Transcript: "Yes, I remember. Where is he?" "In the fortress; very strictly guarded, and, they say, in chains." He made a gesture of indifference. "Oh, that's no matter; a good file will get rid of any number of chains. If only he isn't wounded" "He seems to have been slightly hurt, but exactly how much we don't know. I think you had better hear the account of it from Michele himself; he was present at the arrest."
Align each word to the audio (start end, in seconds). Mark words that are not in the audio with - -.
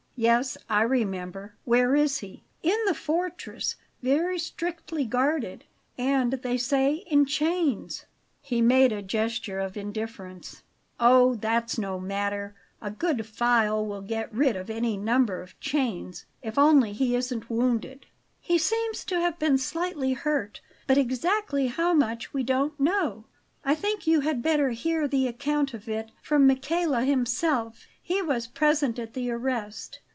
"Yes, 0.17 0.55
I 0.69 0.83
remember. 0.83 1.55
Where 1.65 1.95
is 1.95 2.19
he?" 2.19 2.43
"In 2.61 2.77
the 2.85 2.93
fortress; 2.93 3.75
very 4.03 4.37
strictly 4.37 5.03
guarded, 5.03 5.63
and, 5.97 6.33
they 6.33 6.59
say, 6.59 6.97
in 7.09 7.25
chains." 7.25 8.05
He 8.39 8.61
made 8.61 8.91
a 8.91 9.01
gesture 9.01 9.57
of 9.59 9.75
indifference. 9.75 10.61
"Oh, 10.99 11.33
that's 11.33 11.79
no 11.79 11.99
matter; 11.99 12.53
a 12.83 12.91
good 12.91 13.25
file 13.25 13.83
will 13.83 14.03
get 14.03 14.31
rid 14.31 14.55
of 14.55 14.69
any 14.69 14.95
number 14.95 15.41
of 15.41 15.59
chains. 15.59 16.25
If 16.43 16.55
only 16.55 16.93
he 16.93 17.15
isn't 17.15 17.49
wounded" 17.49 18.05
"He 18.39 18.59
seems 18.59 19.03
to 19.05 19.19
have 19.19 19.39
been 19.39 19.57
slightly 19.57 20.13
hurt, 20.13 20.61
but 20.85 20.99
exactly 20.99 21.65
how 21.65 21.95
much 21.95 22.31
we 22.31 22.43
don't 22.43 22.79
know. 22.79 23.25
I 23.65 23.73
think 23.73 24.05
you 24.05 24.19
had 24.19 24.43
better 24.43 24.69
hear 24.69 25.07
the 25.07 25.27
account 25.27 25.73
of 25.73 25.89
it 25.89 26.11
from 26.21 26.45
Michele 26.45 26.93
himself; 27.01 27.87
he 27.99 28.21
was 28.21 28.45
present 28.45 28.99
at 28.99 29.13
the 29.15 29.31
arrest." 29.31 29.99